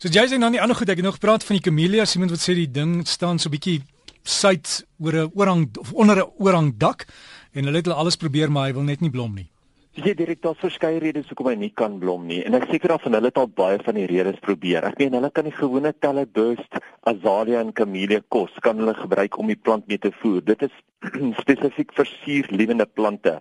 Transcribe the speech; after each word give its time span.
So 0.00 0.08
jy 0.08 0.22
sê 0.30 0.38
nou 0.40 0.48
nie 0.48 0.60
ander 0.64 0.72
goed 0.78 0.88
ek 0.88 1.02
het 1.02 1.04
nog 1.04 1.18
gepraat 1.18 1.42
van 1.44 1.58
die 1.58 1.64
camellias, 1.66 2.14
iemand 2.16 2.30
wat 2.32 2.40
sê 2.40 2.54
die 2.56 2.70
ding 2.72 3.02
staan 3.04 3.36
so 3.36 3.52
bietjie 3.52 3.82
suid 4.24 4.78
oor 4.96 5.12
'n 5.12 5.32
oorhang 5.36 5.66
of 5.76 5.92
onder 5.92 6.16
'n 6.16 6.30
oorhang 6.40 6.70
dak 6.78 7.04
en 7.52 7.68
hulle 7.68 7.76
het 7.76 7.88
al 7.88 8.00
alles 8.00 8.16
probeer 8.16 8.48
maar 8.48 8.68
hy 8.68 8.72
wil 8.72 8.88
net 8.88 9.02
nie 9.02 9.10
blom 9.10 9.34
nie. 9.34 9.50
Die 9.92 10.14
direkteur 10.14 10.56
het 10.56 10.60
verskeie 10.64 11.00
redes 11.00 11.28
hoekom 11.28 11.48
hy 11.48 11.54
nie 11.54 11.72
kan 11.76 11.98
blom 11.98 12.26
nie 12.26 12.40
en 12.46 12.54
ek 12.54 12.70
seker 12.70 12.92
af 12.92 13.02
van 13.02 13.12
hulle 13.12 13.28
het 13.28 13.36
al 13.36 13.48
baie 13.48 13.78
van 13.84 13.94
die 13.94 14.06
redes 14.06 14.40
probeer. 14.40 14.84
Ek 14.84 14.98
meen 14.98 15.12
hulle 15.12 15.30
kan 15.30 15.44
die 15.44 15.52
gewone 15.52 15.92
teleburst, 15.92 16.80
azalea 17.04 17.60
en 17.60 17.72
camellia 17.72 18.22
kos 18.28 18.56
kan 18.62 18.78
hulle 18.78 18.94
gebruik 18.94 19.38
om 19.38 19.48
die 19.48 19.60
plant 19.60 19.86
mee 19.86 19.98
te 19.98 20.12
voer. 20.22 20.40
Dit 20.40 20.62
is 20.62 20.72
spesifiek 21.42 21.92
vir 21.92 22.06
suurlewende 22.06 22.86
plante. 22.86 23.40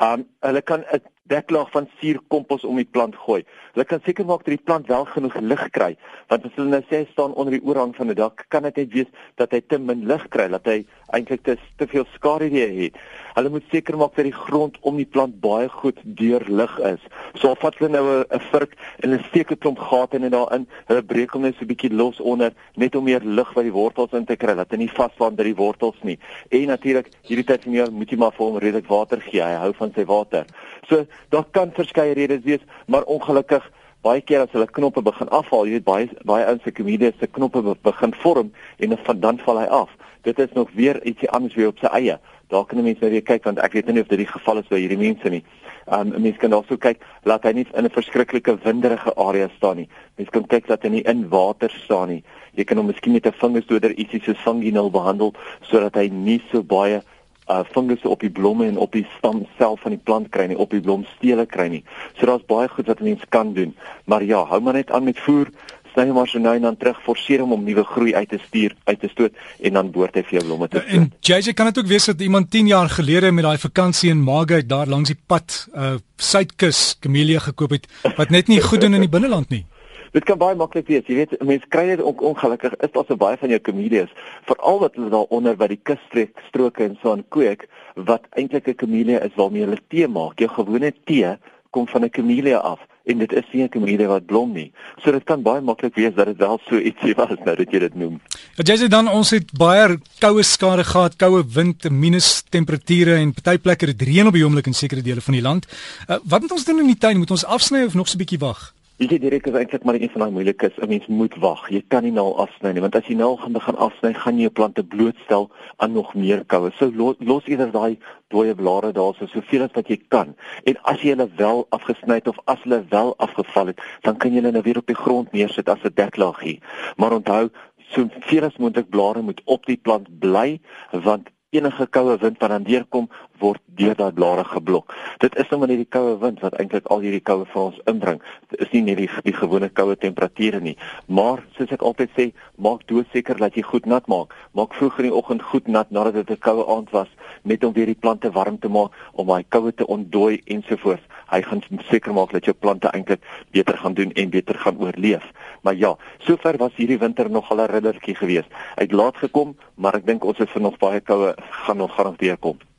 Um 0.00 0.26
hulle 0.42 0.62
kan 0.62 0.82
'n 0.82 1.00
deklaag 1.30 1.70
van 1.70 1.88
suurkompos 2.00 2.64
om 2.64 2.76
die 2.80 2.88
plant 2.88 3.16
gooi. 3.24 3.42
Hulle 3.72 3.84
kan 3.88 4.02
seker 4.04 4.26
maak 4.26 4.42
dat 4.44 4.56
die 4.56 4.64
plant 4.64 4.88
wel 4.90 5.04
genoeg 5.14 5.36
lig 5.40 5.62
kry, 5.70 5.92
want 6.28 6.46
as 6.48 6.56
hulle 6.58 6.72
nou 6.74 6.82
sê 6.90 7.04
staan 7.12 7.36
onder 7.38 7.54
die 7.54 7.62
oorhang 7.62 7.94
van 7.96 8.10
'n 8.10 8.18
dak, 8.18 8.44
kan 8.48 8.62
dit 8.62 8.76
net 8.76 8.92
wees 8.92 9.10
dat 9.36 9.52
hy 9.52 9.60
te 9.60 9.78
min 9.78 10.06
lig 10.06 10.28
kry, 10.28 10.48
dat 10.48 10.66
hy 10.66 10.84
eintlik 11.14 11.42
te 11.42 11.56
te 11.78 11.86
veel 11.86 12.04
skadu 12.14 12.48
het. 12.50 12.96
Hulle 13.34 13.48
moet 13.48 13.64
seker 13.70 13.96
maak 13.96 14.16
dat 14.16 14.24
die 14.24 14.32
grond 14.32 14.76
om 14.80 14.96
die 14.96 15.06
plant 15.06 15.40
baie 15.40 15.68
goed 15.68 15.98
deurlig 16.04 16.78
is. 16.78 17.00
So 17.34 17.48
al 17.48 17.56
vat 17.56 17.74
hulle 17.78 17.90
nou 17.90 18.24
'n 18.24 18.40
vurk 18.52 18.76
en 19.02 19.10
hulle 19.10 19.24
steek 19.28 19.52
'n 19.52 19.58
klomp 19.58 19.78
gate 19.78 20.16
in 20.16 20.30
daarin, 20.30 20.66
hulle 20.86 21.02
breek 21.02 21.30
hom 21.32 21.42
net 21.42 21.54
so 21.54 21.64
'n 21.64 21.68
bietjie 21.68 21.94
los 21.94 22.20
onder 22.20 22.52
net 22.76 22.94
om 22.94 23.04
meer 23.04 23.20
lig 23.24 23.54
by 23.54 23.62
die 23.62 23.72
wortels 23.72 24.12
in 24.12 24.24
te 24.24 24.36
kry, 24.36 24.54
dat 24.54 24.70
hy 24.70 24.76
nie 24.76 24.88
vasvang 24.88 25.36
by 25.36 25.44
die 25.44 25.56
wortels 25.56 25.96
nie. 26.02 26.18
En 26.50 26.66
natuurlik, 26.66 27.08
hierdie 27.22 27.44
tyd 27.44 27.64
van 27.64 27.72
jaar 27.72 27.92
moet 27.92 28.10
jy 28.10 28.18
maar 28.18 28.32
vir 28.32 28.46
hom 28.46 28.58
redelik 28.58 28.88
water 28.88 29.20
gee. 29.20 29.42
Hy 29.42 29.56
hou 29.56 29.72
van 29.72 29.92
sy 29.94 30.04
water. 30.04 30.46
So 30.88 31.06
daar 31.28 31.44
kan 31.50 31.70
verskeie 31.72 32.14
redes 32.14 32.42
wees, 32.44 32.60
maar 32.86 33.02
ongelukkig 33.02 33.70
baie 34.02 34.20
keer 34.20 34.42
as 34.42 34.50
hulle 34.50 34.66
knoppe 34.66 35.02
begin 35.06 35.28
afval, 35.30 35.68
jy 35.68 35.78
weet 35.78 35.86
baie 35.86 36.08
baie 36.26 36.46
ouens 36.50 36.64
se 36.66 36.72
komedies 36.74 37.14
se 37.20 37.28
knoppe 37.30 37.62
begin 37.86 38.14
vorm 38.22 38.50
en 38.82 38.96
dan 39.22 39.38
val 39.44 39.60
hy 39.62 39.68
af. 39.70 39.92
Dit 40.26 40.38
is 40.38 40.52
nog 40.54 40.70
weer 40.74 40.98
ietsie 41.06 41.30
anders 41.30 41.54
weer 41.54 41.70
op 41.70 41.78
sy 41.78 41.90
eie. 41.94 42.18
Daar 42.50 42.64
kan 42.66 42.78
'n 42.78 42.84
mens 42.84 42.98
nou 43.00 43.10
weer 43.10 43.22
kyk 43.22 43.44
want 43.44 43.58
ek 43.58 43.72
weet 43.72 43.86
nie 43.86 44.00
of 44.00 44.08
dit 44.08 44.18
die 44.18 44.26
geval 44.26 44.58
is 44.58 44.68
by 44.68 44.78
hierdie 44.78 44.98
mense 44.98 45.28
nie. 45.28 45.44
Um 45.86 46.12
'n 46.14 46.22
mens 46.22 46.36
kan 46.36 46.52
also 46.52 46.76
kyk 46.76 47.00
laat 47.24 47.44
hy 47.44 47.52
nie 47.52 47.66
in 47.74 47.84
'n 47.84 47.90
verskriklike 47.90 48.58
winderige 48.64 49.14
area 49.16 49.48
staan 49.56 49.76
nie. 49.76 49.88
Mens 50.16 50.30
kan 50.30 50.46
kyk 50.46 50.66
dat 50.66 50.82
hy 50.82 50.88
nie 50.88 51.02
in 51.02 51.28
water 51.28 51.70
staan 51.70 52.08
nie. 52.08 52.24
Jy 52.54 52.64
kan 52.64 52.76
hom 52.76 52.86
miskien 52.86 53.12
met 53.12 53.26
'n 53.26 53.32
vingersdoder 53.32 53.94
ietsie 53.94 54.22
so 54.24 54.34
sanguinal 54.34 54.90
behandel 54.90 55.32
sodat 55.62 55.94
hy 55.94 56.08
nie 56.08 56.42
so 56.50 56.62
baie 56.62 57.02
uh 57.50 57.62
fungusse 57.72 58.08
op 58.08 58.20
die 58.20 58.30
blomme 58.30 58.66
en 58.66 58.78
op 58.78 58.92
die 58.92 59.06
stam 59.18 59.46
self 59.58 59.80
van 59.80 59.96
die 59.96 60.00
plant 60.04 60.28
kry 60.30 60.46
nie, 60.46 60.58
op 60.58 60.70
die 60.70 60.80
blomstele 60.80 61.46
kry 61.46 61.68
nie. 61.68 61.84
So 62.18 62.26
daar's 62.26 62.46
baie 62.46 62.68
goed 62.68 62.86
wat 62.86 63.00
'n 63.00 63.04
mens 63.04 63.22
kan 63.28 63.54
doen. 63.54 63.74
Maar 64.04 64.24
ja, 64.24 64.44
hou 64.44 64.60
maar 64.60 64.74
net 64.74 64.90
aan 64.90 65.04
met 65.04 65.18
voer. 65.18 65.50
Sny 65.92 66.06
hom 66.08 66.14
maar 66.16 66.28
so 66.28 66.38
nou 66.38 66.54
en 66.56 66.62
dan 66.62 66.76
terug, 66.76 67.02
forceer 67.04 67.40
hom 67.40 67.52
om 67.52 67.64
nuwe 67.64 67.84
groei 67.84 68.14
uit 68.14 68.28
te 68.28 68.38
stuur, 68.46 68.74
uit 68.84 69.00
te 69.00 69.08
stoot 69.08 69.32
en 69.60 69.72
dan 69.72 69.90
boort 69.90 70.14
hy 70.14 70.22
vir 70.22 70.38
jou 70.38 70.44
blomme 70.44 70.68
te 70.68 70.80
stoot. 70.80 70.92
En 70.92 71.12
JJ 71.20 71.52
kan 71.52 71.66
dit 71.66 71.78
ook 71.78 71.86
wees 71.86 72.04
dat 72.04 72.20
iemand 72.20 72.50
10 72.50 72.66
jaar 72.66 72.88
gelede 72.88 73.32
met 73.32 73.44
daai 73.44 73.58
vakansie 73.58 74.10
in 74.10 74.22
Margate 74.22 74.66
daar 74.66 74.86
langs 74.86 75.12
die 75.12 75.18
pad 75.26 75.68
uh 75.74 75.94
suidkus 76.16 76.96
kamelia 77.00 77.38
gekoop 77.38 77.70
het 77.70 77.86
wat 78.16 78.30
net 78.30 78.46
nie 78.46 78.60
goed 78.60 78.80
doen 78.80 78.94
in 78.94 79.00
die 79.00 79.10
binneland 79.10 79.48
nie. 79.50 79.64
Dit 80.12 80.26
kan 80.28 80.36
baie 80.36 80.56
maklik 80.60 80.90
wees. 80.92 81.06
Jy 81.08 81.22
weet, 81.22 81.30
mense 81.40 81.68
kry 81.72 81.86
dit 81.88 82.02
ook 82.04 82.20
ongelukkig 82.32 82.74
is 82.84 82.92
daar 82.92 83.06
so 83.08 83.16
baie 83.16 83.38
van 83.40 83.48
jou 83.48 83.60
comedians, 83.64 84.12
veral 84.44 84.82
wat 84.82 84.98
hulle 84.98 85.08
daar 85.14 85.30
onder 85.32 85.56
by 85.56 85.70
die 85.72 85.80
kusstreek 85.88 86.36
stroke 86.50 86.84
en 86.84 86.98
so 87.00 87.14
aan 87.16 87.24
kweek 87.32 87.64
wat 87.96 88.28
eintlik 88.36 88.68
'n 88.68 88.76
camellia 88.82 89.22
is 89.24 89.36
waarmee 89.40 89.64
hulle 89.64 89.80
tee 89.88 90.08
maak. 90.08 90.38
Jou 90.38 90.50
gewone 90.52 90.92
tee 91.04 91.36
kom 91.70 91.88
van 91.88 92.04
'n 92.04 92.10
camellia 92.10 92.58
af 92.58 92.80
en 93.04 93.18
dit 93.18 93.32
is 93.32 93.44
nie 93.52 93.62
'n 93.62 93.68
camellia 93.68 94.06
wat 94.06 94.26
blom 94.26 94.52
nie. 94.52 94.72
So 95.02 95.12
dit 95.12 95.24
kan 95.24 95.42
baie 95.42 95.60
maklik 95.60 95.94
wees 95.94 96.14
dat 96.14 96.26
dit 96.26 96.36
wel 96.36 96.60
so 96.68 96.76
ietsie 96.76 97.14
was 97.14 97.38
nou 97.44 97.56
dat 97.56 97.70
jy 97.72 97.78
dit 97.78 97.94
noem. 97.94 98.20
Ja, 98.56 98.62
jy 98.64 98.76
sê 98.84 98.88
dan 98.88 99.08
ons 99.08 99.30
het 99.30 99.52
baie 99.58 99.98
koue 100.18 100.42
skade 100.42 100.84
gehad, 100.84 101.16
koue 101.16 101.44
wind, 101.54 101.90
minus 101.90 102.42
temperature 102.50 103.14
en 103.14 103.32
party 103.32 103.58
plekke 103.58 103.86
het 103.86 104.02
reën 104.02 104.26
op 104.26 104.34
die 104.34 104.44
oomblik 104.44 104.66
in 104.66 104.74
sekere 104.74 105.02
dele 105.02 105.20
van 105.20 105.34
die 105.34 105.42
land. 105.42 105.66
Uh, 106.08 106.16
wat 106.24 106.40
moet 106.40 106.52
ons 106.52 106.64
doen 106.64 106.80
in 106.80 106.86
die 106.86 106.98
tuin? 106.98 107.18
Moet 107.18 107.30
ons 107.30 107.44
afsny 107.44 107.84
of 107.84 107.94
nog 107.94 108.08
so 108.08 108.14
'n 108.14 108.18
bietjie 108.18 108.38
wag? 108.38 108.74
Jy 109.02 109.16
direk 109.18 109.48
is 109.50 109.56
eintlik 109.58 109.82
maar 109.82 109.96
een 109.98 110.10
van 110.12 110.22
daai 110.22 110.34
moeilikes. 110.34 110.76
'n 110.78 110.88
Mens 110.88 111.06
moet 111.06 111.34
wag. 111.42 111.62
Jy 111.70 111.82
kan 111.88 112.02
nie 112.02 112.12
nou 112.12 112.36
afsny 112.38 112.70
nie, 112.72 112.80
want 112.80 112.94
as 112.94 113.06
jy 113.06 113.16
nou 113.18 113.36
gaan 113.36 113.52
begin 113.52 113.76
afsny, 113.76 114.12
gaan 114.14 114.36
jy 114.36 114.42
jou 114.42 114.52
plante 114.52 114.84
blootstel 114.84 115.50
aan 115.76 115.92
nog 115.92 116.14
meer 116.14 116.44
koue. 116.44 116.70
So 116.78 116.92
los, 116.94 117.16
los 117.18 117.46
eerder 117.46 117.72
daai 117.72 117.98
dooie 118.28 118.54
blare 118.54 118.92
daar 118.92 119.14
so 119.18 119.26
soveel 119.26 119.62
as 119.62 119.74
wat 119.74 119.88
jy 119.88 119.98
kan. 120.08 120.36
En 120.64 120.76
as 120.82 121.02
jy 121.02 121.16
hulle 121.16 121.28
wel 121.36 121.66
afgesny 121.70 122.14
het 122.14 122.28
of 122.28 122.38
as 122.44 122.62
hulle 122.62 122.84
wel 122.90 123.14
afgeval 123.16 123.66
het, 123.66 123.80
dan 124.02 124.16
kan 124.16 124.30
jy 124.30 124.40
hulle 124.40 124.52
nou 124.52 124.62
weer 124.62 124.78
op 124.78 124.86
die 124.86 125.02
grond 125.04 125.32
neersit 125.32 125.68
as 125.68 125.82
'n 125.82 125.94
deklaagie. 125.94 126.60
Maar 126.96 127.12
onthou, 127.12 127.50
so 127.90 128.08
veel 128.20 128.44
as 128.44 128.56
moontlik 128.56 128.90
blare 128.90 129.22
moet 129.22 129.40
op 129.44 129.66
die 129.66 129.76
plant 129.82 130.18
bly, 130.18 130.60
want 130.90 131.28
enige 131.50 131.86
koue 131.86 132.16
wind 132.18 132.38
wat 132.38 132.50
dan 132.50 132.62
deurkom 132.62 133.10
word 133.42 133.60
deur 133.78 133.96
daai 133.98 134.12
blare 134.16 134.44
geblok. 134.48 134.94
Dit 135.22 135.36
is 135.40 135.48
nou 135.50 135.58
maar 135.60 135.72
net 135.72 135.82
die 135.82 135.92
koue 135.96 136.14
wind 136.22 136.40
wat 136.44 136.56
eintlik 136.60 136.88
al 136.92 137.02
hierdie 137.04 137.22
koue 137.24 137.46
vir 137.52 137.62
ons 137.62 137.80
inbring. 137.90 138.20
Dit 138.52 138.64
is 138.66 138.72
nie 138.74 138.82
net 138.88 139.00
die, 139.00 139.08
die 139.26 139.36
gewone 139.36 139.68
koue 139.68 139.96
temperature 139.96 140.60
nie, 140.60 140.76
maar 141.06 141.42
soos 141.56 141.72
ek 141.74 141.84
altyd 141.88 142.12
sê, 142.16 142.28
maak 142.56 142.86
doodseker 142.90 143.40
dat 143.42 143.56
jy 143.58 143.64
goed 143.66 143.88
nat 143.90 144.08
maak. 144.12 144.34
Maak 144.58 144.76
vroeg 144.78 145.00
in 145.02 145.10
die 145.10 145.16
oggend 145.22 145.44
goed 145.52 145.68
nat 145.68 145.90
nadat 145.90 146.20
dit 146.20 146.30
'n 146.36 146.44
koue 146.48 146.66
aand 146.76 146.90
was, 146.90 147.10
net 147.42 147.64
om 147.64 147.72
weer 147.72 147.86
die 147.86 147.98
plante 147.98 148.30
warm 148.30 148.58
te 148.58 148.68
maak 148.68 148.92
om 149.12 149.26
daai 149.26 149.44
koue 149.48 149.72
te 149.72 149.86
ontdooi 149.86 150.40
ensovoorts. 150.46 151.08
Hy 151.32 151.40
gaan 151.42 151.62
seker 151.88 152.12
maak 152.12 152.32
dat 152.32 152.44
jou 152.44 152.54
plante 152.54 152.90
eintlik 152.92 153.22
beter 153.50 153.78
gaan 153.78 153.94
doen 153.94 154.12
en 154.12 154.30
beter 154.30 154.58
gaan 154.58 154.78
oorleef. 154.78 155.24
Maar 155.62 155.74
ja, 155.74 155.96
sover 156.18 156.58
was 156.58 156.76
hierdie 156.76 156.98
winter 156.98 157.30
nogal 157.30 157.60
'n 157.60 157.72
riddertjie 157.72 158.14
geweest. 158.14 158.50
Hy 158.76 158.82
het 158.82 158.92
laat 158.92 159.16
gekom, 159.16 159.56
maar 159.74 159.94
ek 159.94 160.06
dink 160.06 160.24
ons 160.24 160.38
het 160.38 160.50
vir 160.50 160.62
nog 160.62 160.76
baie 160.78 161.00
koue 161.00 161.34
gaan 161.50 161.76
nog 161.76 161.94
garandeer 161.94 162.36
kom. 162.36 162.58
Jy 162.58 162.71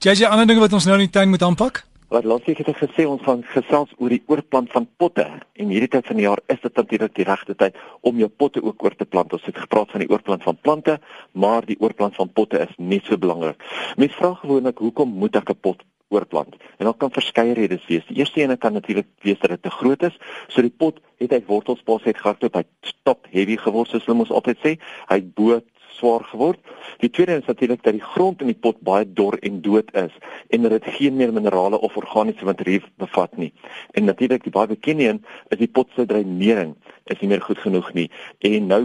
jy 0.00 0.26
ander 0.26 0.46
dinge 0.46 0.60
wat 0.60 0.72
ons 0.72 0.86
nou 0.86 0.94
in 0.94 1.06
die 1.06 1.10
tuin 1.10 1.28
moet 1.28 1.42
aanpak? 1.42 1.84
Wat 2.12 2.26
laat 2.28 2.44
ek 2.44 2.58
het 2.60 2.76
gesê 2.76 3.06
ons 3.08 3.22
gaan 3.24 3.40
gesels 3.54 3.92
oor 3.96 4.12
die 4.12 4.22
oorplant 4.28 4.68
van 4.74 4.84
potte 5.00 5.24
en 5.24 5.70
hierdie 5.72 5.88
tyd 5.88 6.04
van 6.10 6.18
die 6.20 6.26
jaar 6.26 6.42
is 6.52 6.60
dit 6.60 6.74
natuurlik 6.76 7.14
die 7.16 7.24
regte 7.24 7.54
tyd 7.56 7.78
om 8.04 8.18
jou 8.20 8.28
potte 8.28 8.60
ook 8.60 8.84
oor 8.84 8.92
te 8.96 9.06
plant. 9.08 9.32
Ons 9.32 9.46
het 9.48 9.56
gepraat 9.56 9.94
van 9.94 10.04
die 10.04 10.10
oorplant 10.12 10.44
van 10.44 10.58
plante, 10.60 10.98
maar 11.32 11.64
die 11.64 11.78
oorplant 11.80 12.18
van 12.20 12.28
potte 12.28 12.60
is 12.60 12.74
net 12.76 13.08
so 13.08 13.16
belangrik. 13.16 13.64
Mense 13.96 14.18
vra 14.18 14.34
gewoonlik 14.42 14.84
hoekom 14.84 15.16
moet 15.22 15.40
ek 15.40 15.54
'n 15.54 15.60
pot 15.60 15.80
oorplant? 16.12 16.56
En 16.76 16.84
daar 16.84 17.00
kan 17.00 17.10
verskeie 17.10 17.54
redes 17.54 17.86
wees. 17.86 18.04
Die 18.06 18.16
eerste 18.20 18.40
ene 18.40 18.56
kan 18.56 18.72
natuurlik 18.72 19.08
wees 19.22 19.40
dat 19.40 19.50
dit 19.50 19.62
te 19.62 19.70
groot 19.70 20.02
is, 20.02 20.18
so 20.48 20.60
die 20.60 20.74
pot 20.76 21.00
het 21.16 21.32
uit 21.32 21.46
wortelspas 21.46 22.04
uit 22.04 22.18
gehardloop, 22.18 22.54
hy 22.54 22.64
stop 22.82 23.26
heavy 23.30 23.56
geword 23.56 23.88
soos 23.88 24.04
hulle 24.04 24.18
mos 24.18 24.30
altyd 24.30 24.58
sê. 24.58 24.76
Hy 25.08 25.16
het 25.16 25.34
bo 25.34 25.62
swaar 25.96 26.24
geword. 26.30 26.58
Die 27.02 27.10
tweede 27.10 27.38
is 27.40 27.46
natuurlik 27.46 27.82
dat 27.82 27.96
die 27.96 28.04
grond 28.14 28.40
in 28.40 28.50
die 28.50 28.58
pot 28.58 28.80
baie 28.80 29.06
dor 29.06 29.36
en 29.40 29.60
dood 29.62 29.92
is 29.94 30.14
en 30.48 30.62
dat 30.62 30.76
dit 30.78 30.90
geen 30.98 31.16
meer 31.16 31.32
minerale 31.32 31.80
of 31.80 31.96
organiese 31.96 32.44
materiaal 32.44 32.88
bevat 32.96 33.36
nie. 33.36 33.52
En 33.92 34.04
natuurlik 34.04 34.44
die 34.44 34.54
baie 34.54 34.70
bekende 34.70 35.08
een 35.08 35.24
is 35.48 35.58
die 35.58 35.70
pot 35.70 35.88
se 35.94 36.06
dreinering 36.06 36.74
is 37.04 37.20
nie 37.20 37.28
meer 37.28 37.42
goed 37.42 37.58
genoeg 37.58 37.92
nie. 37.92 38.10
En 38.38 38.66
nou 38.66 38.82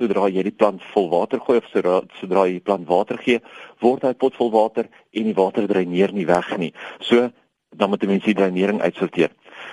sodra 0.00 0.28
jy 0.32 0.44
die 0.46 0.56
plant 0.56 0.82
vol 0.94 1.10
water 1.12 1.42
gooi 1.44 1.58
of 1.60 1.68
sodra 1.72 2.00
sodra 2.20 2.46
jy 2.48 2.58
die 2.58 2.64
plant 2.64 2.88
water 2.88 3.20
gee, 3.20 3.42
word 3.84 4.06
hy 4.06 4.14
pot 4.16 4.36
vol 4.38 4.52
water 4.54 4.88
en 5.12 5.28
die 5.28 5.36
water 5.36 5.68
dreineer 5.68 6.14
nie 6.16 6.26
weg 6.28 6.56
nie. 6.58 6.72
So 7.04 7.28
dan 7.76 7.92
moet 7.92 8.02
jy 8.02 8.10
mens 8.10 8.26
die 8.26 8.34
dreinering 8.34 8.80
uitsorteer. 8.82 9.30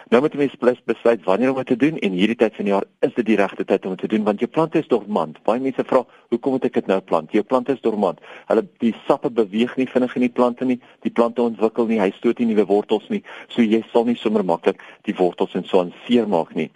Nou 0.09 0.21
moet 0.21 0.33
jy 0.33 0.39
mens 0.39 0.55
plus 0.59 0.79
besluit 0.89 1.23
wanneer 1.23 1.51
om 1.51 1.59
dit 1.61 1.67
te 1.67 1.75
doen 1.75 1.97
en 1.97 2.11
hierdie 2.15 2.37
tyd 2.39 2.55
van 2.55 2.65
die 2.65 2.73
jaar 2.73 2.85
is 3.05 3.13
dit 3.15 3.25
die 3.25 3.37
regte 3.39 3.65
tyd 3.67 3.85
om 3.85 3.95
dit 3.95 4.05
te 4.05 4.09
doen 4.13 4.23
want 4.27 4.39
jou 4.39 4.49
plante 4.49 4.79
is 4.79 4.87
dormant. 4.91 5.39
Baie 5.43 5.59
mense 5.59 5.83
vra, 5.83 6.05
"Hoekom 6.29 6.51
moet 6.51 6.65
ek 6.65 6.73
dit 6.73 6.87
nou 6.87 6.99
plant?" 7.01 7.31
Jou 7.31 7.43
plante 7.43 7.71
is 7.73 7.81
dormant. 7.81 8.19
Hulle 8.47 8.67
die 8.79 8.93
sappe 9.07 9.29
beweeg 9.29 9.75
nie 9.77 9.87
vinnig 9.87 10.15
in 10.15 10.21
die 10.21 10.35
plante 10.39 10.65
nie. 10.65 10.79
Die 11.01 11.11
plante 11.11 11.41
ontwikkel 11.41 11.87
nie, 11.87 11.99
hy 11.99 12.11
stoot 12.11 12.39
nie 12.39 12.47
nuwe 12.47 12.65
wortels 12.65 13.09
nie. 13.09 13.23
So 13.47 13.61
jy 13.61 13.83
sal 13.91 14.05
nie 14.05 14.15
sommer 14.15 14.43
maklik 14.43 14.81
die 15.03 15.15
wortels 15.15 15.55
en 15.55 15.63
so 15.63 15.79
aan 15.79 15.93
seermaak 16.07 16.55
nie. 16.55 16.71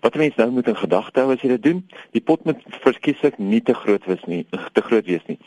Wat 0.00 0.14
mense 0.14 0.36
nou 0.38 0.50
moet 0.50 0.68
in 0.68 0.76
gedagte 0.76 1.20
hou 1.20 1.32
as 1.32 1.40
jy 1.40 1.48
dit 1.48 1.62
doen, 1.62 1.88
die 2.12 2.20
pot 2.20 2.44
moet 2.44 2.62
verkieslik 2.68 3.38
nie 3.38 3.60
te 3.60 3.74
groot 3.74 4.04
wees 4.06 4.24
nie, 4.26 4.46
te 4.72 4.80
groot 4.80 5.06
wees 5.06 5.26
nie 5.26 5.38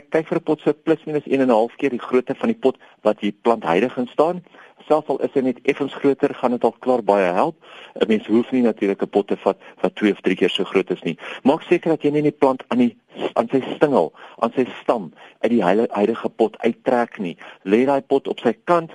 kyk 0.00 0.28
vir 0.28 0.38
'n 0.38 0.44
pot 0.44 0.60
so 0.60 0.72
plus 0.72 1.04
minus 1.06 1.26
1 1.26 1.40
en 1.40 1.50
'n 1.50 1.50
half 1.50 1.76
keer 1.76 1.90
die 1.90 1.98
grootte 1.98 2.34
van 2.34 2.48
die 2.48 2.58
pot 2.58 2.76
wat 3.02 3.20
die 3.20 3.32
plant 3.32 3.64
heilig 3.64 3.96
in 3.96 4.06
staan. 4.06 4.42
Selfs 4.86 5.08
al 5.08 5.20
is 5.26 5.34
hy 5.34 5.40
net 5.46 5.60
effens 5.70 5.94
groter, 5.94 6.34
gaan 6.34 6.56
dit 6.56 6.64
al 6.64 6.74
klaar 6.84 7.02
baie 7.02 7.32
help. 7.32 7.56
'n 8.00 8.08
Mens 8.08 8.26
hoef 8.26 8.50
nie 8.52 8.62
natuurlik 8.62 9.02
'n 9.02 9.08
pot 9.08 9.26
te 9.26 9.36
vat 9.36 9.58
wat 9.80 9.94
2 9.94 10.12
of 10.12 10.20
3 10.20 10.36
keer 10.36 10.50
so 10.50 10.64
groot 10.64 10.90
is 10.90 11.02
nie. 11.02 11.16
Maak 11.42 11.62
seker 11.62 11.90
dat 11.90 12.02
jy 12.02 12.10
nie 12.10 12.22
die 12.22 12.38
plant 12.42 12.64
aan 12.68 12.78
die 12.78 12.96
aan 13.34 13.48
sy 13.48 13.60
stingel, 13.74 14.12
aan 14.38 14.52
sy 14.56 14.66
stam 14.82 15.12
uit 15.40 15.50
die 15.50 15.64
heilige 15.64 16.28
pot 16.28 16.56
uittrek 16.58 17.18
nie. 17.18 17.36
Lê 17.64 17.84
daai 17.84 18.00
pot 18.00 18.28
op 18.28 18.40
sy 18.40 18.56
kant 18.64 18.92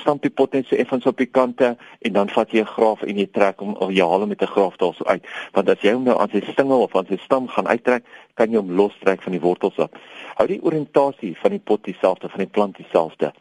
stamp 0.00 0.22
die 0.22 0.30
pot 0.30 0.52
net 0.52 0.66
so 0.66 0.76
effens 0.76 1.06
op 1.06 1.18
die 1.18 1.26
kante 1.26 1.76
en 1.76 2.12
dan 2.12 2.28
vat 2.28 2.50
jy 2.50 2.60
'n 2.60 2.72
graaf 2.74 3.02
en 3.02 3.18
jy 3.18 3.26
trek 3.26 3.60
hom 3.60 3.74
of 3.76 3.90
jy 3.90 4.00
haal 4.02 4.20
hom 4.20 4.28
met 4.28 4.42
'n 4.42 4.46
graaf 4.54 4.76
daar 4.76 4.94
so 4.94 5.04
uit. 5.04 5.24
Want 5.52 5.68
as 5.68 5.80
jy 5.80 5.92
hom 5.92 6.04
nou 6.04 6.18
aan 6.18 6.30
sy 6.30 6.40
stingel 6.40 6.82
of 6.82 6.96
aan 6.96 7.06
sy 7.06 7.16
stam 7.16 7.48
gaan 7.48 7.66
uittrek, 7.66 8.04
kan 8.34 8.50
jy 8.50 8.56
hom 8.56 8.72
lostrek 8.72 9.22
van 9.22 9.32
die 9.32 9.40
wortels 9.40 9.78
af. 9.78 9.90
Hou 10.36 10.46
die 10.46 10.62
oriëntasie 10.62 11.36
van 11.36 11.50
die 11.50 11.60
pot 11.60 11.84
dieselfde, 11.84 12.28
van 12.28 12.38
die 12.38 12.52
plant 12.52 12.76
dieselfde. 12.76 13.32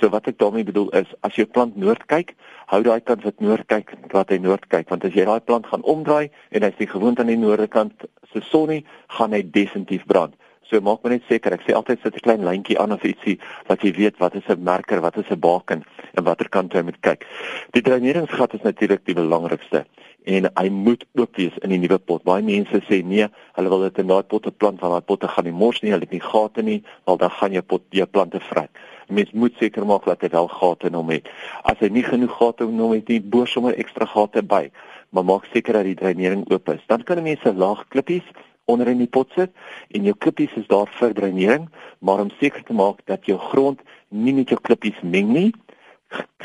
So 0.00 0.08
wat 0.08 0.26
ek 0.26 0.38
daarmee 0.38 0.64
bedoel 0.64 0.90
is, 0.90 1.06
as 1.20 1.36
jy 1.36 1.44
plant 1.44 1.76
noord 1.76 2.06
kyk, 2.06 2.34
hou 2.66 2.82
daai 2.82 3.00
kant 3.00 3.22
wat 3.22 3.40
noord 3.40 3.66
kyk, 3.66 3.94
wat 4.12 4.30
hy 4.30 4.38
noord 4.38 4.66
kyk, 4.68 4.88
want 4.88 5.04
as 5.04 5.14
jy 5.14 5.24
daai 5.24 5.40
plant 5.40 5.66
gaan 5.66 5.82
omdraai 5.82 6.30
en 6.50 6.62
hy's 6.62 6.78
nie 6.78 6.86
gewoond 6.86 7.20
aan 7.20 7.26
die 7.26 7.36
noorde 7.36 7.66
kant 7.66 8.06
se 8.32 8.40
son 8.50 8.68
nie, 8.68 8.84
gaan 9.08 9.32
hy 9.32 9.42
definitief 9.42 10.06
brand. 10.06 10.34
So 10.70 10.78
maak 10.86 11.02
maar 11.02 11.16
net 11.16 11.24
seker, 11.26 11.56
ek 11.56 11.64
sê 11.66 11.74
altyd 11.74 11.98
sit 12.02 12.14
'n 12.14 12.22
klein 12.22 12.44
lyntjie 12.46 12.78
aan 12.78 12.92
of 12.94 13.02
ietsie 13.02 13.40
wat 13.66 13.82
jy 13.82 13.90
weet 13.96 14.20
wat 14.22 14.34
is 14.38 14.46
'n 14.48 14.62
merker, 14.62 15.00
wat 15.02 15.16
is 15.18 15.30
'n 15.30 15.40
baken 15.40 15.82
en 16.14 16.24
watter 16.24 16.48
kant 16.48 16.74
jy 16.74 16.82
moet 16.86 17.00
kyk. 17.04 17.26
Die 17.76 17.82
dreineringsgat 17.86 18.54
is 18.58 18.66
natuurlik 18.66 19.04
die 19.06 19.18
belangrikste 19.18 19.84
en 20.28 20.48
hy 20.52 20.68
moet 20.68 21.04
oop 21.16 21.36
wees 21.40 21.56
in 21.64 21.72
die 21.72 21.80
nuwe 21.80 21.98
pot. 21.98 22.24
Baie 22.28 22.44
mense 22.44 22.82
sê 22.86 23.00
nee, 23.06 23.26
hulle 23.56 23.72
wil 23.72 23.86
dit 23.86 24.02
in 24.02 24.10
daai 24.10 24.22
potte 24.28 24.52
plant 24.52 24.80
want 24.82 24.92
daai 24.92 25.06
potte 25.08 25.30
gaan 25.32 25.48
nie 25.48 25.56
mors 25.56 25.80
nie, 25.82 25.92
hulle 25.94 26.04
het 26.04 26.12
nie 26.14 26.22
gate 26.24 26.64
nie, 26.66 26.80
want 27.08 27.22
dan 27.24 27.32
gaan 27.38 27.56
jou 27.56 27.62
pot 27.62 27.86
jou 27.96 28.06
plante 28.06 28.40
vry. 28.50 28.66
Mens 29.10 29.32
moet 29.32 29.56
seker 29.58 29.86
maak 29.88 30.04
dat 30.06 30.22
hy 30.22 30.30
wel 30.34 30.50
gate 30.52 30.90
in 30.90 30.98
hom 30.98 31.10
het. 31.10 31.30
As 31.64 31.80
hy 31.80 31.90
nie 31.90 32.04
genoeg 32.06 32.36
gate 32.36 32.68
in 32.68 32.78
hom 32.78 32.94
het 32.94 33.08
nie, 33.10 33.20
boor 33.20 33.48
sommer 33.48 33.78
ekstra 33.80 34.06
gate 34.06 34.44
by, 34.46 34.68
maar 35.10 35.26
maak 35.26 35.48
seker 35.54 35.80
dat 35.80 35.88
die 35.88 35.98
dreinering 35.98 36.44
oop 36.52 36.68
is. 36.70 36.84
Dan 36.86 37.02
kan 37.06 37.22
mense 37.24 37.54
laag 37.56 37.86
klippies 37.90 38.26
onder 38.70 38.88
in 38.92 39.00
die 39.02 39.10
pot 39.10 39.32
sit 39.34 39.50
en 39.96 40.06
jou 40.06 40.14
klippies 40.14 40.52
is 40.60 40.68
daar 40.70 40.90
vir 41.00 41.16
dreinering, 41.16 41.66
maar 41.98 42.22
om 42.22 42.30
seker 42.38 42.62
te 42.62 42.76
maak 42.76 43.02
dat 43.10 43.26
jou 43.26 43.38
grond 43.50 43.80
nie 44.10 44.34
met 44.36 44.52
jou 44.52 44.60
klippies 44.62 45.00
meng 45.02 45.32
nie, 45.34 45.50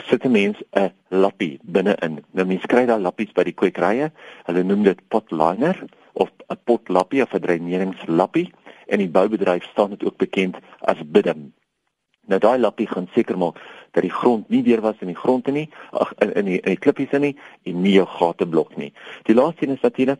sit 0.09 0.25
'n 0.25 0.31
mens 0.31 0.57
'n 0.71 0.91
lappie 1.09 1.59
binne-in. 1.63 2.23
Nou 2.31 2.45
mens 2.45 2.65
kry 2.65 2.85
daai 2.85 3.01
lappies 3.01 3.31
by 3.33 3.43
die 3.43 3.53
kwekerye. 3.53 4.11
Hulle 4.45 4.63
noem 4.63 4.83
dit 4.83 4.99
potliner 5.07 5.83
of 6.13 6.29
'n 6.49 6.57
potlappie 6.63 7.21
of 7.21 7.33
'n 7.33 7.41
dreineringslappie 7.41 8.51
en 8.87 8.99
in 8.99 9.11
boubedryf 9.11 9.63
staan 9.63 9.89
dit 9.89 10.05
ook 10.05 10.17
bekend 10.17 10.57
as 10.79 10.97
bidem. 11.05 11.53
Nou 12.25 12.39
daai 12.39 12.59
lappie 12.59 12.87
gaan 12.87 13.07
seker 13.13 13.37
maak 13.37 13.57
dat 13.91 14.03
die 14.03 14.11
grond 14.11 14.49
nie 14.49 14.63
weer 14.63 14.81
was 14.81 14.99
in 14.99 15.07
die 15.07 15.15
grond 15.15 15.47
nie, 15.47 15.69
ag 15.91 16.13
in 16.19 16.33
in 16.33 16.45
die, 16.45 16.59
in 16.59 16.73
die 16.73 16.79
klippies 16.79 17.11
in 17.11 17.21
nie 17.21 17.35
en 17.63 17.81
nie 17.81 17.93
jou 17.93 18.05
gate 18.05 18.47
blok 18.47 18.77
nie. 18.77 18.93
Die 19.23 19.35
laaste 19.35 19.65
een 19.65 19.73
is 19.73 19.81
natuurlik 19.81 20.19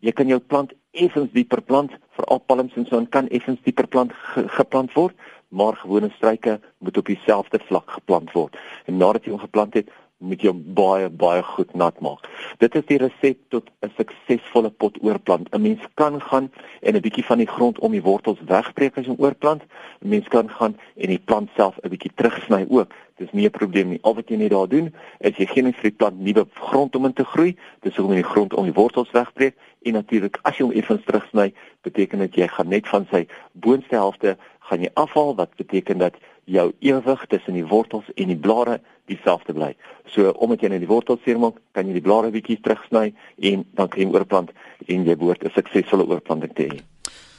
jy 0.00 0.12
kan 0.12 0.28
jou 0.28 0.38
plant 0.38 0.72
effens 0.92 1.32
dieper 1.32 1.62
plant 1.62 1.94
vir 2.16 2.28
al 2.32 2.38
palms 2.38 2.76
en 2.76 2.86
so 2.86 2.98
en 2.98 3.08
kan 3.08 3.28
effens 3.28 3.60
dieper 3.64 3.88
plant 3.90 4.12
ge, 4.12 4.46
geplant 4.58 4.92
word 4.94 5.16
maar 5.48 5.76
gewone 5.76 6.10
struike 6.16 6.60
moet 6.78 6.96
op 6.96 7.06
dieselfde 7.06 7.58
vlak 7.68 7.90
geplant 7.90 8.32
word 8.32 8.56
en 8.84 8.96
nadat 8.96 9.24
jy 9.24 9.30
hom 9.30 9.40
geplant 9.40 9.74
het 9.74 9.90
moet 10.18 10.40
jy 10.40 10.48
hom 10.48 10.62
baie 10.76 11.08
baie 11.12 11.42
goed 11.44 11.74
nat 11.76 11.98
maak. 12.00 12.24
Dit 12.62 12.74
is 12.78 12.86
die 12.88 12.98
resep 13.02 13.38
tot 13.52 13.68
'n 13.84 13.92
suksesvolle 13.96 14.70
pot 14.70 14.96
oorplant. 15.02 15.48
'n 15.52 15.62
Mens 15.62 15.82
kan 15.94 16.20
gaan 16.20 16.50
en 16.82 16.96
'n 16.96 17.00
bietjie 17.00 17.24
van 17.24 17.38
die 17.38 17.46
grond 17.46 17.78
om 17.78 17.92
die 17.92 18.02
wortels 18.02 18.40
wegbreek 18.40 18.96
as 18.96 19.04
jy 19.04 19.12
hom 19.12 19.24
oorplant. 19.24 19.62
'n 20.02 20.08
Mens 20.08 20.28
kan 20.28 20.48
gaan 20.50 20.76
en 20.96 21.08
die 21.08 21.18
plant 21.18 21.50
self 21.56 21.76
'n 21.82 21.88
bietjie 21.88 22.12
terugsny 22.14 22.66
ook. 22.68 22.92
Dis 23.16 23.32
nie 23.32 23.46
'n 23.46 23.50
probleem 23.50 23.88
nie. 23.88 23.98
Al 24.02 24.14
wat 24.14 24.28
jy 24.28 24.36
net 24.36 24.50
daar 24.50 24.68
doen, 24.68 24.94
is 25.20 25.36
jy 25.36 25.46
gee 25.46 25.62
net 25.62 25.74
vir 25.74 25.90
die 25.90 25.96
plant 25.96 26.20
nuwe 26.20 26.46
grond 26.54 26.96
om 26.96 27.04
in 27.04 27.12
te 27.12 27.24
groei. 27.24 27.56
Dis 27.80 27.96
hoe 27.96 28.06
om 28.06 28.14
die 28.14 28.22
grond 28.22 28.54
om 28.54 28.64
die 28.64 28.72
wortels 28.72 29.10
wegbreek 29.10 29.54
en 29.82 29.92
natuurlik 29.92 30.38
as 30.42 30.56
jy 30.56 30.64
hom 30.64 30.74
effens 30.74 31.04
terugsny, 31.04 31.52
beteken 31.82 32.18
dit 32.18 32.34
jy 32.34 32.48
gaan 32.48 32.68
net 32.68 32.88
van 32.88 33.06
sy 33.10 33.26
boonste 33.52 33.94
helfte 33.94 34.36
gaan 34.68 34.82
jy 34.82 34.90
afhaal 34.94 35.34
wat 35.38 35.54
beteken 35.56 35.98
dat 35.98 36.14
jou 36.46 36.72
ewig 36.80 37.26
tussen 37.26 37.54
die 37.58 37.66
wortels 37.66 38.06
en 38.14 38.30
die 38.30 38.38
blare 38.38 38.80
dieselfde 39.10 39.54
bly. 39.54 39.72
So 40.14 40.30
omdat 40.42 40.62
jy 40.62 40.72
net 40.74 40.82
die 40.84 40.90
wortels 40.90 41.22
seermaak, 41.24 41.58
kan 41.74 41.88
jy 41.88 41.96
die 41.98 42.04
blare 42.04 42.30
bietjie 42.34 42.58
terugsny 42.62 43.12
en 43.50 43.64
dan 43.78 43.90
kan 43.90 44.02
jy 44.02 44.10
oorplant 44.10 44.52
en 44.86 45.06
jy 45.06 45.16
behoort 45.16 45.44
'n 45.44 45.54
suksesvolle 45.54 46.06
oorplanting 46.06 46.54
te 46.54 46.68
hê. 46.70 46.80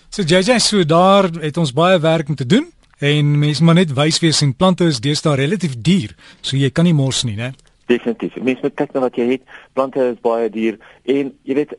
So 0.10 0.24
JJ, 0.24 0.60
so 0.60 0.84
daar 0.84 1.30
het 1.42 1.58
ons 1.58 1.74
baie 1.74 2.00
werk 2.00 2.30
om 2.30 2.36
te 2.36 2.46
doen 2.46 2.72
en 3.00 3.40
mense 3.40 3.64
moet 3.64 3.76
net 3.76 3.94
wys 3.94 4.20
wees 4.20 4.42
en 4.42 4.56
plante 4.56 4.86
is 4.86 5.00
deesdae 5.00 5.36
relatief 5.36 5.76
duur, 5.78 6.16
so 6.42 6.58
jy 6.58 6.70
kan 6.70 6.86
nie 6.86 6.94
mors 6.94 7.24
nie, 7.24 7.36
né? 7.36 7.54
Definitief. 7.88 8.36
Mense 8.36 8.62
moet 8.66 8.75
kyk 8.75 8.94
na 8.94 9.06
wat 9.06 9.16
jy 9.16 9.28
het. 9.30 9.44
Plante 9.74 10.04
is 10.12 10.19
baie 10.24 10.50
duur 10.51 10.75
en 11.07 11.31
jy 11.48 11.56
weet 11.62 11.75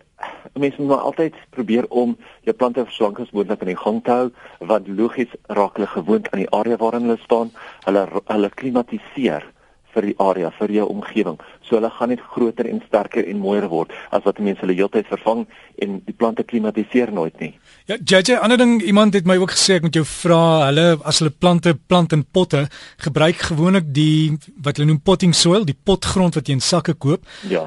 mense 0.58 0.80
moet 0.82 1.04
altyd 1.10 1.36
probeer 1.54 1.86
om 1.88 2.16
jou 2.48 2.54
plante 2.56 2.84
so 2.88 3.04
lank 3.04 3.20
as 3.22 3.34
moontlik 3.36 3.60
in 3.66 3.72
die 3.74 3.82
gang 3.82 4.00
te 4.04 4.16
hou 4.16 4.30
want 4.72 4.88
logies 4.88 5.36
raak 5.58 5.76
hulle 5.76 5.90
gewoond 5.92 6.30
aan 6.32 6.42
die 6.42 6.50
area 6.56 6.80
waarin 6.80 7.06
hulle 7.06 7.20
staan. 7.26 7.52
Hulle 7.84 8.06
hulle 8.32 8.50
klimatiseer 8.62 9.44
vir 9.98 10.12
die 10.12 10.16
area, 10.22 10.50
vir 10.58 10.74
jou 10.78 10.86
omgewing. 10.92 11.38
So 11.66 11.76
hulle 11.78 11.90
gaan 11.92 12.12
net 12.12 12.22
groter 12.32 12.68
en 12.70 12.80
sterker 12.86 13.26
en 13.26 13.42
mooier 13.42 13.66
word 13.70 13.92
as 14.14 14.24
wat 14.26 14.40
mense 14.42 14.62
hulle 14.64 14.76
heeltyd 14.78 15.10
vervang 15.10 15.44
en 15.84 15.98
die 16.06 16.14
plante 16.14 16.46
klimatiseer 16.46 17.12
nooit 17.14 17.36
nie. 17.42 17.52
Ja, 17.90 17.98
JJ, 17.98 18.38
ander 18.42 18.60
ding 18.60 18.78
iemand 18.82 19.18
het 19.18 19.28
my 19.28 19.38
ook 19.40 19.54
gesê 19.56 19.78
ek 19.78 19.86
moet 19.88 19.98
jou 19.98 20.06
vra, 20.06 20.40
hulle 20.68 20.88
as 21.08 21.22
hulle 21.22 21.34
plante 21.34 21.74
plant 21.90 22.14
in 22.16 22.24
potte, 22.24 22.66
gebruik 23.04 23.46
gewoonlik 23.50 23.92
die 23.94 24.38
wat 24.64 24.78
hulle 24.78 24.92
noem 24.92 25.02
potting 25.04 25.34
soil, 25.36 25.66
die 25.66 25.76
potgrond 25.76 26.38
wat 26.38 26.48
jy 26.48 26.58
in 26.58 26.64
sakke 26.64 26.94
koop. 26.94 27.26
Ja. 27.50 27.64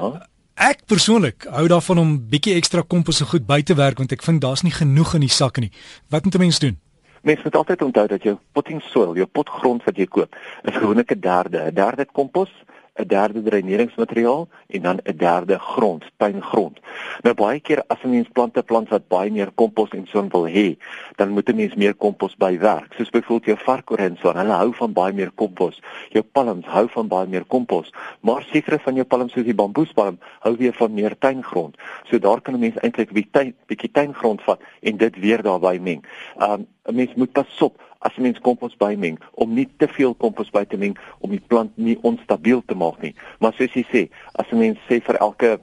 Ek 0.62 0.84
persoonlik 0.86 1.48
hou 1.50 1.66
daarvan 1.70 2.00
om 2.02 2.16
bietjie 2.30 2.58
ekstra 2.58 2.84
kompos 2.84 3.22
en 3.22 3.30
goed 3.32 3.46
by 3.48 3.62
te 3.66 3.76
werk 3.78 3.98
want 4.02 4.12
ek 4.14 4.24
vind 4.24 4.42
daar's 4.44 4.64
nie 4.66 4.74
genoeg 4.74 5.16
in 5.18 5.26
die 5.26 5.32
sakke 5.32 5.64
nie. 5.64 5.72
Wat 6.12 6.24
moet 6.24 6.36
'n 6.36 6.44
mens 6.46 6.58
doen? 6.58 6.78
Mens 7.22 7.42
moet 7.42 7.56
altyd 7.56 7.82
onthou 7.82 8.06
dat 8.06 8.22
jou 8.22 8.36
potting 8.52 8.82
soil, 8.82 9.14
jou 9.14 9.26
potgrond 9.26 9.84
wat 9.86 9.96
jy 9.96 10.08
koop, 10.10 10.36
is 10.62 10.74
gewoonlik 10.74 11.12
'n 11.14 11.20
derde, 11.20 11.58
'n 11.70 11.74
derde 11.74 12.06
kompos, 12.12 12.50
'n 12.94 13.06
derde 13.06 13.42
dreineringsmateriaal 13.42 14.48
en 14.66 14.82
dan 14.82 14.98
'n 15.02 15.16
derde 15.16 15.58
grond, 15.58 16.04
tuingrond. 16.16 16.78
Nou 17.22 17.34
baie 17.34 17.60
keer 17.60 17.84
as 17.86 18.02
'n 18.02 18.10
mens 18.10 18.28
plante 18.32 18.62
plant 18.62 18.88
wat 18.88 19.08
baie 19.08 19.30
meer 19.30 19.50
kompos 19.54 19.90
en 19.90 20.06
so 20.06 20.26
wil 20.28 20.46
hê, 20.46 20.76
dan 21.16 21.28
moet 21.30 21.48
'n 21.48 21.56
mens 21.56 21.74
meer 21.74 21.94
kompos 21.94 22.36
bywerk. 22.36 22.92
Soos 22.94 23.10
byvoorbeeld 23.10 23.44
jou 23.44 23.58
varkore 23.58 24.12
so, 24.20 24.32
hulle 24.32 24.52
hou 24.52 24.74
van 24.74 24.92
baie 24.92 25.12
meer 25.12 25.30
kompos. 25.34 25.80
Jou 26.10 26.24
palms 26.32 26.66
hou 26.66 26.88
van 26.88 27.08
baie 27.08 27.26
meer 27.28 27.44
kompos, 27.44 27.92
maar 28.20 28.42
sekere 28.52 28.78
van 28.78 28.94
jou 28.94 29.04
palms 29.04 29.32
soos 29.32 29.44
die 29.44 29.54
bamboespalm 29.54 30.18
hou 30.40 30.56
weer 30.56 30.72
van 30.72 30.94
meer 30.94 31.18
tuingrond. 31.18 31.76
So 32.04 32.18
daar 32.18 32.40
kan 32.40 32.54
'n 32.54 32.60
mens 32.60 32.76
eintlik 32.76 33.10
'n 33.10 33.14
bietjie 33.14 33.54
bietjie 33.66 33.90
tuingrond 33.90 34.42
vat 34.42 34.60
en 34.80 34.96
dit 34.96 35.16
weer 35.16 35.42
daarbey 35.42 35.78
meng. 35.78 36.04
Um 36.38 36.66
'n 36.84 36.94
mens 36.94 37.14
moet 37.14 37.32
pas 37.32 37.62
op 37.62 37.80
as 38.02 38.16
'n 38.16 38.22
mens 38.22 38.38
kompos 38.38 38.76
bymeng 38.76 39.18
om 39.34 39.54
nie 39.54 39.68
te 39.76 39.88
veel 39.88 40.14
kompos 40.14 40.50
by 40.50 40.64
te 40.64 40.76
meng 40.76 40.98
om 41.20 41.30
die 41.30 41.42
plant 41.46 41.70
nie 41.76 41.98
onstabiel 42.02 42.62
te 42.66 42.74
maak 42.74 43.02
nie. 43.02 43.14
Maar 43.38 43.52
soos 43.52 43.72
jy 43.72 43.84
sê, 43.92 44.08
as 44.34 44.46
'n 44.50 44.58
mens 44.58 44.78
sê 44.88 45.00
vir 45.00 45.16
elke 45.16 45.60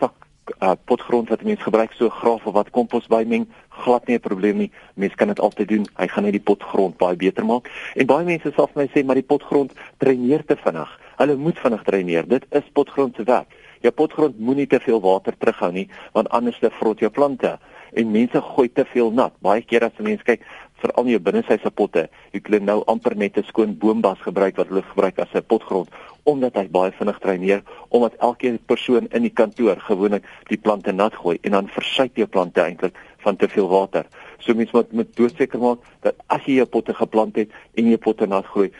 sak 0.00 0.26
uh, 0.62 0.74
potgrond 0.84 1.28
wat 1.28 1.40
'n 1.42 1.46
mens 1.46 1.62
gebruik 1.62 1.92
so 1.92 2.08
graaf 2.08 2.46
of 2.46 2.54
wat 2.54 2.70
kompos 2.70 3.06
bymeng, 3.06 3.46
glad 3.68 4.06
nie 4.06 4.16
'n 4.16 4.20
probleem 4.20 4.56
nie. 4.56 4.70
Mens 4.94 5.14
kan 5.14 5.28
dit 5.28 5.40
altyd 5.40 5.68
doen. 5.68 5.86
Hy 5.96 6.06
gaan 6.06 6.24
net 6.24 6.32
die 6.32 6.40
potgrond 6.40 6.96
baie 6.96 7.16
beter 7.16 7.44
maak. 7.44 7.70
En 7.94 8.06
baie 8.06 8.24
mense 8.24 8.50
sê 8.50 8.54
vir 8.54 8.68
my 8.74 8.86
sê 8.86 9.04
maar 9.04 9.14
die 9.14 9.30
potgrond 9.32 9.72
dreineer 9.98 10.44
te 10.44 10.56
vinnig. 10.56 11.00
Hulle 11.16 11.36
moet 11.36 11.58
vinnig 11.58 11.82
dreineer. 11.82 12.28
Dit 12.28 12.46
is 12.50 12.64
potgrond 12.72 13.16
se 13.16 13.24
werk. 13.24 13.54
Jou 13.80 13.92
potgrond 13.92 14.38
moenie 14.38 14.66
te 14.66 14.80
veel 14.80 15.00
water 15.00 15.34
terughou 15.38 15.72
nie, 15.72 15.88
want 16.12 16.28
anders 16.28 16.58
te 16.58 16.70
vrot 16.70 16.98
jou 16.98 17.10
plante 17.10 17.58
en 17.96 18.10
mense 18.10 18.40
gooi 18.40 18.68
te 18.72 18.84
veel 18.84 19.10
nat. 19.10 19.32
Baie 19.44 19.62
keer 19.62 19.84
as 19.84 19.92
mense 20.02 20.24
kyk 20.24 20.42
vir 20.82 20.92
al 20.92 21.08
jou 21.08 21.20
binnesyse 21.20 21.70
potte, 21.70 22.08
jy 22.32 22.40
kan 22.40 22.64
nou 22.64 22.82
amper 22.86 23.16
net 23.16 23.38
'n 23.38 23.44
skoon 23.44 23.78
boombas 23.78 24.20
gebruik 24.20 24.56
wat 24.56 24.68
hulle 24.68 24.82
gebruik 24.82 25.18
as 25.18 25.34
'n 25.34 25.42
potgrond 25.42 25.88
omdat 26.26 26.56
hy 26.58 26.66
baie 26.68 26.92
vinnig 26.98 27.18
dreineer 27.22 27.62
omdat 27.88 28.14
elke 28.18 28.58
persoon 28.66 29.06
in 29.14 29.22
die 29.22 29.30
kantoor 29.30 29.78
gewoonlik 29.88 30.24
die 30.50 30.58
plante 30.58 30.92
nat 30.92 31.14
gooi 31.14 31.38
en 31.42 31.50
dan 31.50 31.68
versuip 31.68 32.16
jou 32.16 32.26
plante 32.26 32.60
eintlik 32.60 32.98
van 33.18 33.36
te 33.36 33.48
veel 33.48 33.68
water. 33.68 34.06
So 34.38 34.54
mense 34.54 34.76
moet 34.76 34.92
moet 34.92 35.16
doodseker 35.16 35.62
maak 35.62 35.78
dat 36.02 36.14
as 36.26 36.44
jy 36.44 36.58
jou 36.60 36.66
potte 36.66 36.94
geplant 36.94 37.36
het 37.36 37.50
en 37.74 37.90
jy 37.90 37.96
potte 37.96 38.26
nat 38.26 38.46
gooi, 38.46 38.70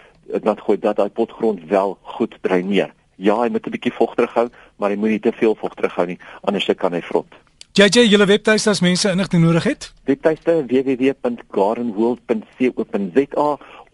nat 0.43 0.61
gooi 0.61 0.79
dat 0.79 0.97
daai 0.97 1.11
potgrond 1.11 1.65
wel 1.71 1.99
goed 2.03 2.39
dreineer. 2.43 2.93
Ja, 3.17 3.41
hy 3.41 3.49
moet 3.49 3.67
'n 3.67 3.71
bietjie 3.71 3.93
vog 3.93 4.15
terughou, 4.15 4.49
maar 4.77 4.91
hy 4.91 4.97
moenie 4.97 5.21
te 5.21 5.33
veel 5.33 5.55
vog 5.55 5.75
terughou 5.75 6.07
nie, 6.07 6.19
anders 6.43 6.71
kan 6.77 6.93
hy 6.93 7.01
vrot. 7.01 7.46
JJ, 7.77 8.07
julle 8.09 8.25
webtuiste 8.25 8.73
as 8.73 8.81
mense 8.81 9.05
inligting 9.13 9.43
nodig 9.45 9.67
het? 9.69 9.93
Webtuiste 10.09 10.65
www.gardenworld.co.za. 10.65 13.49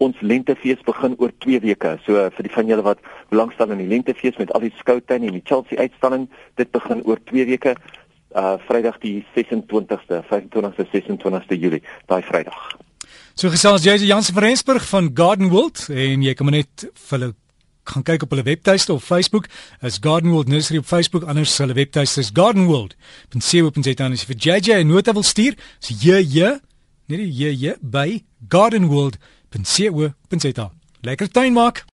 Ons 0.05 0.21
lentefees 0.23 0.79
begin 0.87 1.17
oor 1.19 1.33
2 1.43 1.59
weke. 1.65 1.91
So 2.05 2.15
vir 2.37 2.47
die 2.47 2.53
van 2.53 2.69
julle 2.71 2.85
wat 2.85 3.01
belangstel 3.33 3.73
in 3.75 3.81
die 3.83 3.91
lentefees 3.91 4.39
met 4.39 4.53
al 4.55 4.63
die 4.63 4.71
skoutuin 4.77 5.27
en 5.27 5.35
die 5.35 5.43
Chelsea 5.43 5.75
uitstalling, 5.83 6.31
dit 6.55 6.69
begin 6.71 7.03
oor 7.03 7.19
2 7.27 7.43
weke. 7.51 7.75
Uh 8.31 8.55
Vrydag 8.69 9.03
die 9.03 9.19
26ste, 9.35 10.23
25ste, 10.31 10.87
26ste 10.95 11.59
Julie, 11.59 11.83
daai 12.07 12.23
Vrydag. 12.23 12.79
So 13.35 13.51
gesels 13.51 13.83
JJ 13.83 14.07
Jansen 14.07 14.31
van 14.39 14.47
Rensburg 14.47 14.87
van 14.95 15.11
Garden 15.11 15.51
World 15.51 15.91
en 15.91 16.23
jy 16.23 16.31
kan 16.39 16.47
net 16.55 16.87
vir 16.87 17.19
hulle 17.19 17.35
gaan 17.83 18.03
kyk 18.03 18.23
op 18.23 18.29
hulle 18.29 18.43
webtuiste 18.43 18.93
of 18.93 19.03
Facebook. 19.03 19.47
Is 19.81 19.97
Garden 20.01 20.31
World 20.31 20.47
Nursery 20.47 20.79
op 20.79 20.85
Facebook 20.85 21.23
anders 21.23 21.57
hulle 21.57 21.73
webtuiste 21.73 22.19
is 22.19 22.29
gardenworld.co.za 22.33 24.05
en 24.05 24.11
as 24.11 24.23
jy 24.23 24.27
vir 24.33 24.45
JJ 24.45 24.83
'n 24.83 24.87
nota 24.87 25.13
wil 25.13 25.23
stuur 25.23 25.55
is 25.81 26.03
jy 26.03 26.21
jy 26.21 26.59
net 27.07 27.19
jy 27.19 27.51
jy 27.51 27.75
by 27.81 28.23
gardenworld.co.za 28.49 30.71
lekker 31.01 31.31
tuin 31.31 31.53
maak 31.53 31.85